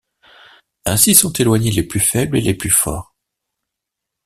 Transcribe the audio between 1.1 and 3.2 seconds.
sont éloignés les plus faibles et les plus forts.